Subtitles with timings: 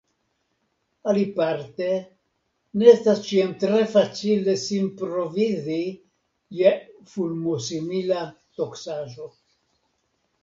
[1.11, 1.89] Aliparte
[2.81, 5.77] ne estas ĉiam tre facile sin provizi
[6.61, 6.71] je
[7.11, 8.23] fulmosimila
[8.63, 9.29] toksaĵo.